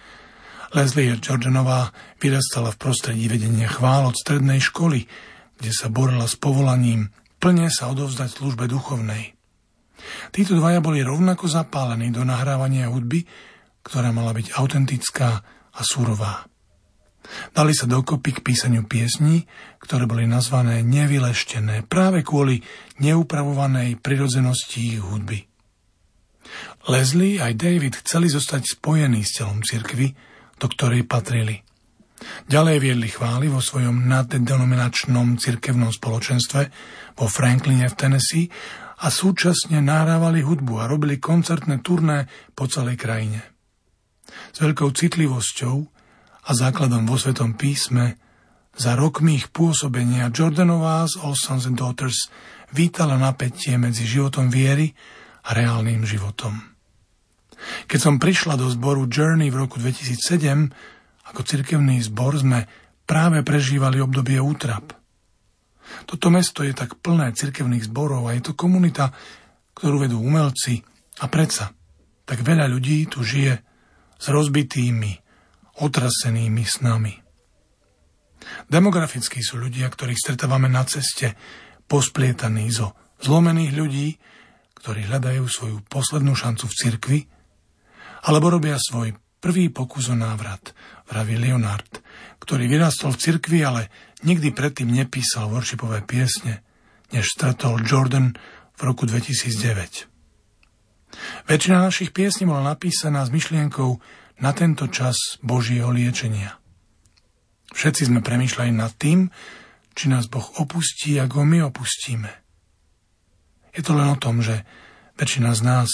Leslie 0.76 1.16
Jordanová 1.24 1.96
vyrastala 2.20 2.76
v 2.76 2.82
prostredí 2.84 3.32
vedenia 3.32 3.72
chvál 3.72 4.12
od 4.12 4.20
strednej 4.20 4.60
školy, 4.60 5.08
kde 5.56 5.72
sa 5.72 5.88
borila 5.88 6.28
s 6.28 6.36
povolaním 6.36 7.16
plne 7.40 7.72
sa 7.72 7.88
odovzdať 7.88 8.42
službe 8.42 8.68
duchovnej. 8.68 9.40
Títo 10.36 10.60
dvaja 10.60 10.84
boli 10.84 11.00
rovnako 11.00 11.48
zapálení 11.48 12.12
do 12.12 12.28
nahrávania 12.28 12.92
hudby, 12.92 13.24
ktorá 13.88 14.12
mala 14.12 14.36
byť 14.36 14.52
autentická 14.60 15.30
a 15.72 15.82
surová. 15.86 16.44
Dali 17.56 17.72
sa 17.72 17.88
dokopy 17.88 18.42
k 18.42 18.44
písaniu 18.44 18.84
piesní, 18.84 19.48
ktoré 19.86 20.10
boli 20.10 20.26
nazvané 20.26 20.82
nevyleštené 20.82 21.86
práve 21.86 22.26
kvôli 22.26 22.60
neupravovanej 22.98 24.02
prirodzenosti 24.02 24.98
ich 24.98 25.02
hudby. 25.02 25.46
Leslie 26.90 27.42
aj 27.42 27.54
David 27.58 27.94
chceli 28.02 28.30
zostať 28.30 28.78
spojení 28.78 29.22
s 29.22 29.42
telom 29.42 29.62
cirkvy, 29.62 30.14
do 30.58 30.66
ktorej 30.70 31.06
patrili. 31.06 31.62
Ďalej 32.50 32.78
viedli 32.82 33.10
chvály 33.12 33.52
vo 33.52 33.60
svojom 33.60 34.08
naddenominačnom 34.08 35.38
cirkevnom 35.38 35.92
spoločenstve 35.92 36.62
vo 37.18 37.26
Frankline 37.28 37.86
v 37.86 37.98
Tennessee 37.98 38.48
a 39.04 39.12
súčasne 39.12 39.84
nahrávali 39.84 40.42
hudbu 40.42 40.80
a 40.80 40.90
robili 40.90 41.20
koncertné 41.20 41.84
turné 41.84 42.26
po 42.56 42.66
celej 42.72 42.96
krajine. 42.96 43.44
S 44.56 44.64
veľkou 44.64 44.90
citlivosťou 44.96 45.76
a 46.46 46.52
základom 46.56 47.04
vo 47.04 47.20
Svetom 47.20 47.60
písme 47.60 48.25
za 48.76 48.94
rokmi 49.00 49.40
ich 49.40 49.48
pôsobenia 49.52 50.28
Jordanová 50.32 51.08
z 51.08 51.20
All 51.24 51.36
Sons 51.36 51.68
and 51.68 51.80
Daughters 51.80 52.28
vítala 52.76 53.16
napätie 53.16 53.80
medzi 53.80 54.04
životom 54.04 54.52
viery 54.52 54.92
a 55.48 55.56
reálnym 55.56 56.04
životom. 56.04 56.76
Keď 57.88 58.00
som 58.00 58.16
prišla 58.20 58.60
do 58.60 58.68
zboru 58.68 59.08
Journey 59.08 59.48
v 59.48 59.64
roku 59.66 59.80
2007, 59.80 61.32
ako 61.32 61.42
cirkevný 61.42 62.04
zbor 62.04 62.36
sme 62.38 62.68
práve 63.08 63.42
prežívali 63.42 63.98
obdobie 64.04 64.38
útrap. 64.38 64.94
Toto 66.06 66.28
mesto 66.34 66.66
je 66.66 66.74
tak 66.76 67.00
plné 67.00 67.32
cirkevných 67.34 67.88
zborov 67.90 68.28
a 68.28 68.36
je 68.36 68.52
to 68.52 68.54
komunita, 68.58 69.14
ktorú 69.78 70.06
vedú 70.06 70.18
umelci 70.20 70.84
a 71.22 71.26
predsa 71.32 71.72
tak 72.26 72.42
veľa 72.42 72.66
ľudí 72.68 73.06
tu 73.06 73.22
žije 73.22 73.62
s 74.18 74.26
rozbitými, 74.34 75.14
otrasenými 75.78 76.64
snami. 76.66 77.25
Demograficky 78.70 79.42
sú 79.42 79.62
ľudia, 79.62 79.90
ktorých 79.90 80.20
stretávame 80.20 80.70
na 80.70 80.86
ceste, 80.86 81.34
posplietaní 81.86 82.70
zo 82.74 82.98
zlomených 83.22 83.72
ľudí, 83.74 84.08
ktorí 84.78 85.10
hľadajú 85.10 85.44
svoju 85.46 85.78
poslednú 85.90 86.34
šancu 86.38 86.66
v 86.70 86.78
cirkvi 86.78 87.20
alebo 88.26 88.50
robia 88.50 88.78
svoj 88.82 89.14
prvý 89.38 89.70
pokus 89.70 90.10
o 90.10 90.18
návrat, 90.18 90.74
vraví 91.06 91.38
Leonard, 91.38 92.02
ktorý 92.42 92.66
vyrastol 92.66 93.14
v 93.14 93.22
cirkvi, 93.22 93.62
ale 93.62 93.94
nikdy 94.26 94.50
predtým 94.50 94.90
nepísal 94.90 95.54
worshipové 95.54 96.02
piesne, 96.02 96.66
než 97.14 97.30
stretol 97.38 97.86
Jordan 97.86 98.34
v 98.74 98.82
roku 98.82 99.06
2009. 99.06 100.10
Väčšina 101.46 101.78
našich 101.86 102.10
piesní 102.10 102.50
bola 102.50 102.74
napísaná 102.74 103.22
s 103.22 103.30
myšlienkou 103.30 104.02
na 104.42 104.52
tento 104.58 104.90
čas 104.90 105.38
Božieho 105.46 105.94
liečenia. 105.94 106.65
Všetci 107.76 108.08
sme 108.08 108.24
premýšľali 108.24 108.72
nad 108.72 108.96
tým, 108.96 109.28
či 109.92 110.08
nás 110.08 110.32
Boh 110.32 110.48
opustí, 110.64 111.20
ako 111.20 111.44
my 111.44 111.68
opustíme. 111.68 112.32
Je 113.76 113.84
to 113.84 113.92
len 113.92 114.08
o 114.08 114.16
tom, 114.16 114.40
že 114.40 114.64
väčšina 115.20 115.52
z 115.52 115.62
nás 115.68 115.90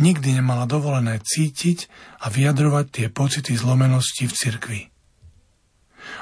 nikdy 0.00 0.40
nemala 0.40 0.64
dovolené 0.64 1.20
cítiť 1.20 1.92
a 2.24 2.32
vyjadrovať 2.32 2.86
tie 2.88 3.06
pocity 3.12 3.52
zlomenosti 3.52 4.24
v 4.24 4.32
cirkvi. 4.32 4.80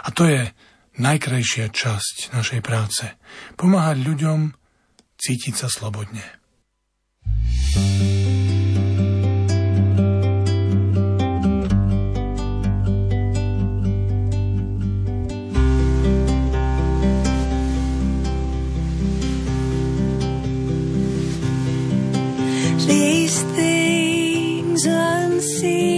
A 0.02 0.10
to 0.10 0.26
je 0.26 0.50
najkrajšia 0.98 1.70
časť 1.70 2.34
našej 2.34 2.60
práce. 2.66 3.06
Pomáhať 3.54 4.02
ľuďom 4.02 4.50
cítiť 5.14 5.54
sa 5.54 5.70
slobodne. 5.70 6.26
thank 7.68 8.02
you 8.02 8.17
these 22.88 23.42
things 23.54 24.86
unseen. 24.86 25.97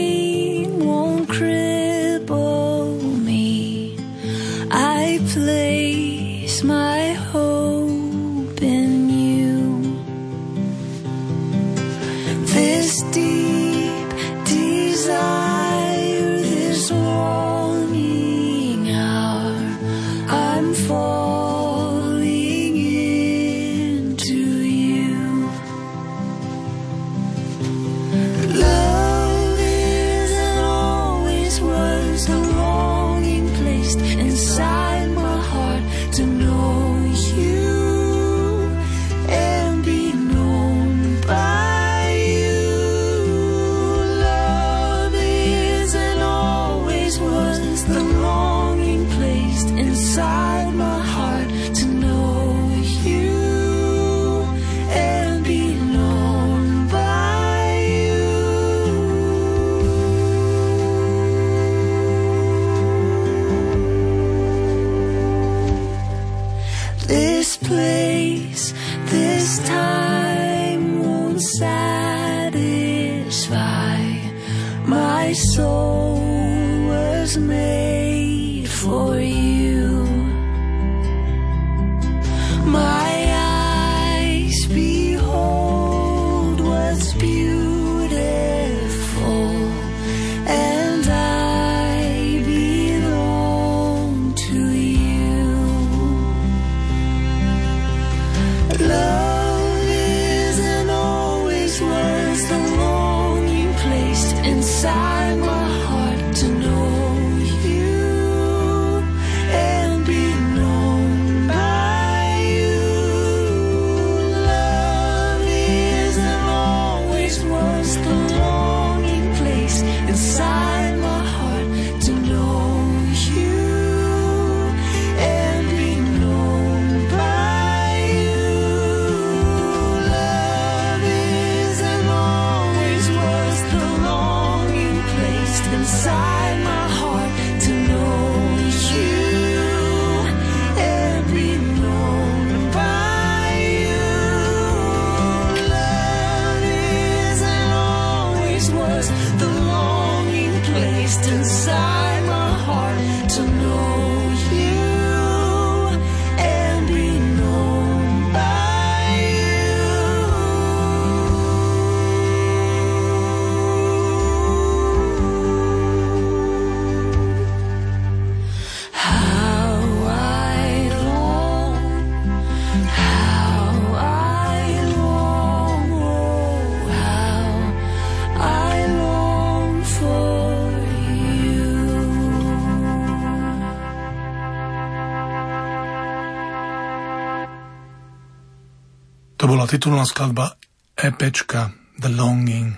Titulná 189.70 190.02
skladba 190.02 190.58
EPčka 190.98 191.70
The 191.94 192.10
Longing. 192.10 192.74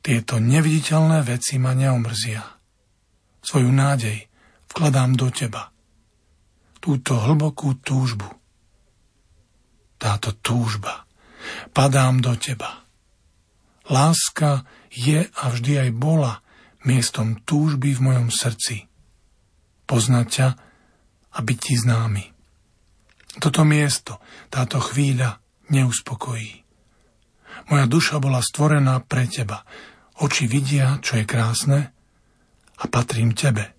Tieto 0.00 0.40
neviditeľné 0.40 1.20
veci 1.20 1.60
ma 1.60 1.76
neomrzia. 1.76 2.40
Svoju 3.44 3.68
nádej 3.68 4.32
vkladám 4.72 5.12
do 5.12 5.28
teba. 5.28 5.68
Túto 6.80 7.20
hlbokú 7.20 7.76
túžbu. 7.84 8.24
Táto 10.00 10.32
túžba. 10.40 11.04
Padám 11.76 12.24
do 12.24 12.32
teba. 12.40 12.80
Láska 13.92 14.64
je 14.88 15.28
a 15.28 15.44
vždy 15.52 15.84
aj 15.84 15.90
bola 15.92 16.40
miestom 16.88 17.44
túžby 17.44 17.92
v 17.92 18.08
mojom 18.08 18.32
srdci. 18.32 18.88
Poznať 19.84 20.26
ťa 20.32 20.48
a 21.28 21.38
byť 21.44 21.58
ti 21.60 21.74
známy. 21.76 22.24
Toto 23.36 23.68
miesto, 23.68 24.16
táto 24.48 24.80
chvíľa 24.80 25.41
neuspokojí. 25.72 26.62
Moja 27.72 27.86
duša 27.88 28.20
bola 28.20 28.44
stvorená 28.44 29.00
pre 29.02 29.26
teba. 29.26 29.64
Oči 30.20 30.44
vidia, 30.46 31.00
čo 31.00 31.18
je 31.18 31.24
krásne 31.24 31.78
a 32.78 32.84
patrím 32.86 33.32
tebe. 33.32 33.72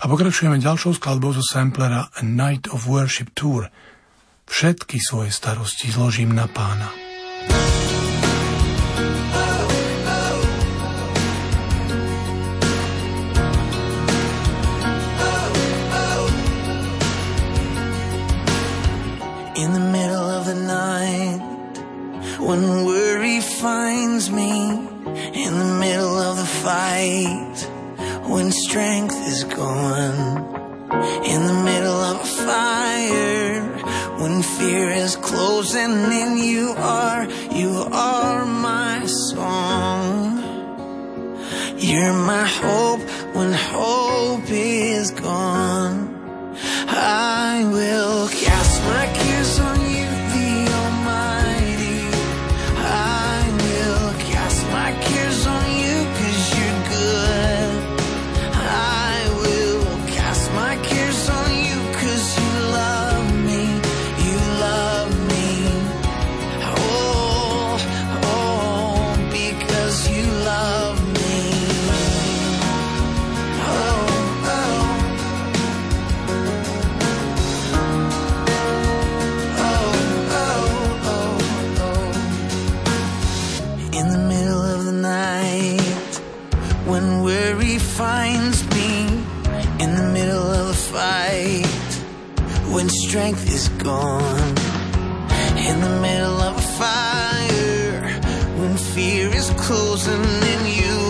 A 0.00 0.04
pokračujeme 0.04 0.60
ďalšou 0.60 1.00
skladbou 1.00 1.32
zo 1.32 1.40
samplera 1.40 2.12
A 2.12 2.20
Night 2.20 2.68
of 2.68 2.84
Worship 2.84 3.32
Tour. 3.32 3.72
Všetky 4.44 5.00
svoje 5.00 5.32
starosti 5.32 5.88
zložím 5.88 6.36
na 6.36 6.44
pána. 6.44 6.92
When 22.44 22.84
worry 22.84 23.40
finds 23.40 24.30
me 24.30 24.68
in 24.68 25.52
the 25.58 25.76
middle 25.80 26.18
of 26.18 26.36
the 26.36 26.44
fight, 26.44 27.56
when 28.28 28.52
strength 28.52 29.16
is 29.26 29.44
gone, 29.44 30.12
in 31.24 31.46
the 31.46 31.62
middle 31.64 32.00
of 32.10 32.20
a 32.20 32.30
fire, 32.44 33.62
when 34.20 34.42
fear 34.42 34.90
is 34.90 35.16
closing 35.16 36.12
in, 36.20 36.36
you 36.36 36.74
are, 36.76 37.26
you 37.50 37.70
are 37.90 38.44
my 38.44 39.06
song. 39.06 40.36
You're 41.78 42.12
my 42.12 42.46
hope 42.46 43.00
when 43.34 43.54
hope 43.54 44.50
is 44.50 45.12
gone. 45.12 46.54
I 46.88 47.64
will 47.72 48.28
cast 48.28 48.82
my 48.82 49.23
strength 93.14 93.48
is 93.48 93.68
gone. 93.78 94.48
In 95.68 95.80
the 95.80 96.00
middle 96.02 96.40
of 96.48 96.56
a 96.56 96.66
fire 96.80 98.00
when 98.58 98.76
fear 98.76 99.28
is 99.32 99.50
closing 99.50 100.24
in 100.52 100.66
you 100.66 101.03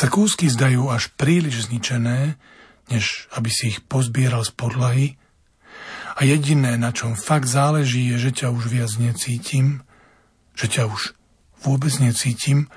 sa 0.00 0.08
kúsky 0.08 0.48
zdajú 0.48 0.88
až 0.88 1.12
príliš 1.12 1.68
zničené, 1.68 2.40
než 2.88 3.28
aby 3.36 3.52
si 3.52 3.76
ich 3.76 3.84
pozbieral 3.84 4.40
z 4.48 4.52
podlahy, 4.56 5.06
a 6.16 6.24
jediné, 6.24 6.80
na 6.80 6.88
čom 6.92 7.16
fakt 7.16 7.48
záleží, 7.48 8.08
je, 8.12 8.28
že 8.28 8.44
ťa 8.44 8.48
už 8.52 8.64
viac 8.68 8.92
necítim, 8.96 9.84
že 10.56 10.72
ťa 10.72 10.88
už 10.88 11.12
vôbec 11.64 11.92
necítim, 12.00 12.72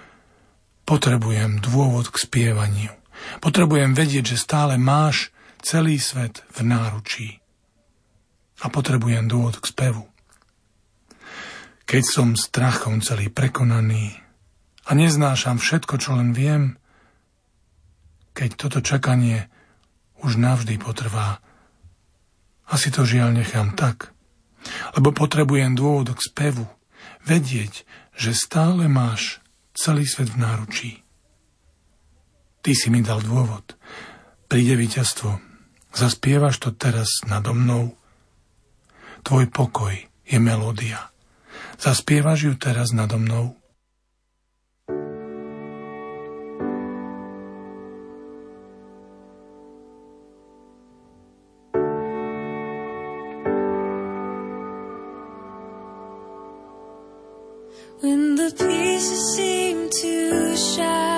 potrebujem 0.83 1.63
dôvod 1.63 2.11
k 2.11 2.23
spievaniu. 2.23 2.91
Potrebujem 3.39 3.95
vedieť, 3.95 4.35
že 4.35 4.43
stále 4.43 4.75
máš 4.75 5.31
celý 5.63 5.99
svet 5.99 6.43
v 6.51 6.59
náručí. 6.67 7.29
A 8.63 8.67
potrebujem 8.67 9.27
dôvod 9.31 9.63
k 9.63 9.65
spevu. 9.71 10.03
Keď 11.87 12.03
som 12.03 12.35
strachom 12.35 12.99
celý 12.99 13.27
prekonaný 13.27 14.11
a 14.87 14.91
neznášam 14.95 15.59
všetko, 15.59 15.99
čo 15.99 16.15
len 16.15 16.31
viem, 16.31 16.79
keď 18.33 18.49
toto 18.57 18.79
čakanie 18.81 19.47
už 20.25 20.37
navždy 20.37 20.81
potrvá, 20.81 21.39
asi 22.69 22.89
to 22.89 23.05
žiaľ 23.05 23.37
nechám 23.37 23.77
tak, 23.77 24.13
lebo 24.97 25.13
potrebujem 25.13 25.77
dôvod 25.77 26.15
k 26.15 26.21
spevu, 26.21 26.65
vedieť, 27.27 27.85
že 28.17 28.33
stále 28.33 28.89
máš 28.89 29.43
celý 29.73 30.05
svet 30.05 30.31
v 30.33 30.41
náručí. 30.41 30.91
Ty 32.63 32.71
si 32.71 32.87
mi 32.87 33.03
dal 33.03 33.19
dôvod. 33.19 33.75
Príde 34.47 34.79
víťazstvo. 34.79 35.41
Zaspievaš 35.91 36.63
to 36.63 36.71
teraz 36.71 37.25
nado 37.27 37.51
mnou. 37.51 37.93
Tvoj 39.27 39.51
pokoj 39.51 39.93
je 40.23 40.37
melódia. 40.39 41.11
Zaspievaš 41.75 42.39
ju 42.47 42.53
teraz 42.55 42.95
nado 42.95 43.19
mnou. 43.19 43.59
When 58.03 58.35
the 58.35 58.51
pieces 58.51 59.33
seem 59.33 59.89
to 60.01 60.57
shatter, 60.57 61.12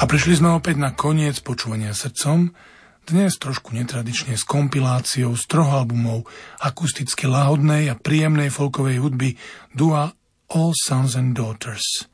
A 0.00 0.08
prišli 0.08 0.40
sme 0.40 0.56
opäť 0.56 0.80
na 0.80 0.96
koniec 0.96 1.44
počúvania 1.44 1.92
srdcom, 1.92 2.56
dnes 3.04 3.36
trošku 3.36 3.76
netradične 3.76 4.32
s 4.32 4.48
kompiláciou 4.48 5.36
z 5.36 5.44
troch 5.44 5.68
albumov 5.68 6.24
akusticky 6.56 7.28
lahodnej 7.28 7.92
a 7.92 8.00
príjemnej 8.00 8.48
folkovej 8.48 8.96
hudby 8.96 9.36
Dua 9.76 10.08
All 10.56 10.72
Sons 10.72 11.20
and 11.20 11.36
Daughters. 11.36 12.08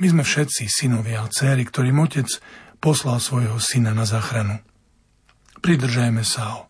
My 0.00 0.16
sme 0.16 0.24
všetci 0.24 0.64
synovia 0.64 1.20
a 1.20 1.28
céry, 1.28 1.68
ktorým 1.68 2.00
otec 2.00 2.24
poslal 2.80 3.20
svojho 3.20 3.60
syna 3.60 3.92
na 3.92 4.08
záchranu. 4.08 4.64
Pridržajme 5.60 6.24
sa 6.24 6.56
ho, 6.56 6.60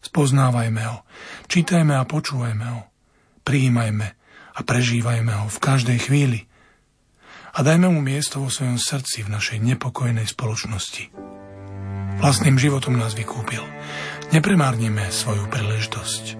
spoznávajme 0.00 0.82
ho, 0.88 1.04
čítajme 1.52 1.92
a 1.92 2.08
počúvajme 2.08 2.64
ho, 2.64 2.80
prijímajme 3.44 4.08
a 4.56 4.60
prežívajme 4.64 5.32
ho 5.36 5.52
v 5.52 5.58
každej 5.60 6.00
chvíli– 6.00 6.40
a 7.56 7.64
dajme 7.64 7.88
mu 7.88 8.04
miesto 8.04 8.44
vo 8.44 8.52
svojom 8.52 8.76
srdci 8.76 9.24
v 9.24 9.32
našej 9.32 9.64
nepokojnej 9.64 10.28
spoločnosti. 10.28 11.08
Vlastným 12.20 12.60
životom 12.60 13.00
nás 13.00 13.16
vykúpil. 13.16 13.64
Nepremárnime 14.28 15.08
svoju 15.08 15.48
príležitosť. 15.48 16.36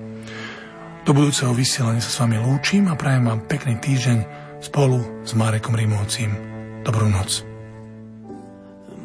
Do 1.09 1.17
budúceho 1.17 1.57
vysielania 1.57 2.05
sa 2.05 2.13
s 2.13 2.21
vami 2.21 2.37
lúčim 2.37 2.93
a 2.93 2.99
prajem 2.99 3.33
vám 3.33 3.41
pekný 3.49 3.81
týždeň 3.81 4.19
spolu 4.61 5.25
s 5.25 5.33
Marekom 5.33 5.73
Rimovcím. 5.73 6.37
Dobrú 6.85 7.09
noc. 7.09 7.41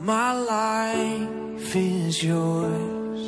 My 0.01 0.34
life 0.34 1.72
is 1.78 2.26
yours 2.26 3.22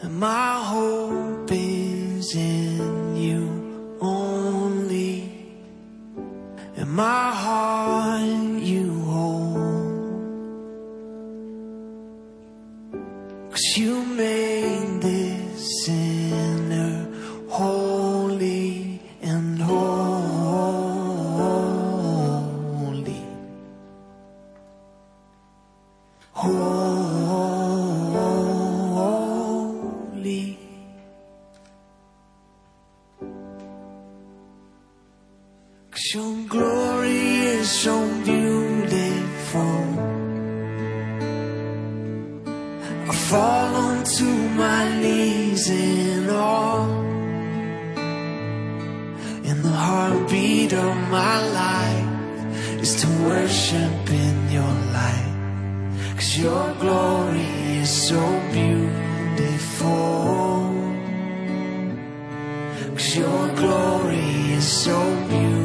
and 0.00 0.14
my 0.16 0.62
hope 0.62 1.50
is 1.50 2.38
in 2.38 3.18
you 3.18 3.42
only 3.98 4.31
my 6.92 7.30
heart 7.32 8.62
you 8.62 9.00
hold. 9.04 9.56
Cause 13.50 13.76
you 13.78 14.04
made 14.04 14.71
heartbeat 49.82 50.72
of 50.72 50.94
my 51.10 51.36
life 51.62 52.06
is 52.84 52.92
to 53.02 53.08
worship 53.28 54.10
in 54.24 54.36
your 54.50 54.74
light. 54.98 55.34
Cause 56.16 56.38
your 56.38 56.66
glory 56.82 57.50
is 57.82 57.90
so 58.08 58.20
beautiful. 58.52 59.90
Cause 62.96 63.16
your 63.16 63.44
glory 63.62 64.52
is 64.58 64.66
so 64.84 64.98
beautiful. 65.28 65.61